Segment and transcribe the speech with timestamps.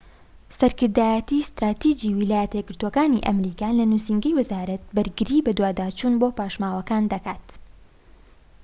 [0.59, 7.45] سەرکردایەتی ستراتیجی ویلایەتە یەکگرتووەکانی ئەمریکا لە نووسینگەی وەزارەتی بەرگری بەدواداچوون بۆ پاشماوەکان دەکات